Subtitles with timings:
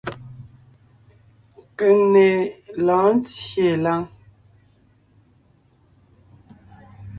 [1.77, 2.27] Keŋne
[2.85, 4.01] lɔ̌ɔn ńtyê láŋ.